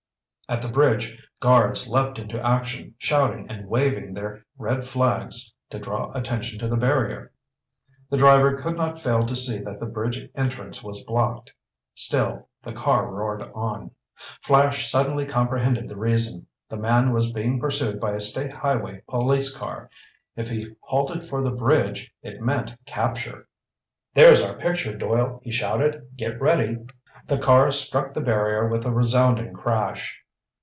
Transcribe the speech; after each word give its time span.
At 0.49 0.61
the 0.61 0.67
bridge, 0.67 1.17
guards 1.39 1.87
leaped 1.87 2.19
into 2.19 2.45
action, 2.45 2.95
shouting 2.97 3.49
and 3.49 3.69
waving 3.69 4.13
their 4.13 4.45
red 4.57 4.85
flags 4.85 5.53
to 5.69 5.79
draw 5.79 6.11
attention 6.11 6.59
to 6.59 6.67
the 6.67 6.75
barrier. 6.75 7.31
The 8.09 8.17
driver 8.17 8.57
could 8.57 8.75
not 8.75 8.99
fail 8.99 9.25
to 9.25 9.33
see 9.33 9.59
that 9.59 9.79
the 9.79 9.85
bridge 9.85 10.27
entrance 10.35 10.83
was 10.83 11.05
blocked. 11.05 11.53
Still 11.95 12.49
the 12.65 12.73
car 12.73 13.09
roared 13.09 13.43
on. 13.55 13.91
Flash 14.41 14.91
suddenly 14.91 15.25
comprehended 15.25 15.87
the 15.87 15.95
reason. 15.95 16.47
The 16.67 16.75
man 16.75 17.13
was 17.13 17.31
being 17.31 17.57
pursued 17.57 18.01
by 18.01 18.11
a 18.11 18.19
state 18.19 18.51
highway 18.51 19.03
police 19.07 19.55
car. 19.55 19.89
If 20.35 20.49
he 20.49 20.67
halted 20.81 21.23
for 21.23 21.41
the 21.41 21.51
bridge, 21.51 22.13
it 22.23 22.41
meant 22.41 22.75
capture! 22.85 23.47
"There's 24.13 24.41
our 24.41 24.57
picture, 24.57 24.97
Doyle!" 24.97 25.39
he 25.45 25.51
shouted. 25.53 26.09
"Get 26.17 26.41
ready!" 26.41 26.75
The 27.25 27.37
car 27.37 27.71
struck 27.71 28.13
the 28.13 28.19
barrier 28.19 28.67
with 28.67 28.85
a 28.85 28.91
resounding 28.91 29.53
crash. 29.53 30.17